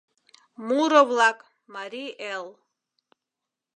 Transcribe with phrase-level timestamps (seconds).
[0.67, 2.45] МУРО-ВЛАКМАРИЙ ЭЛ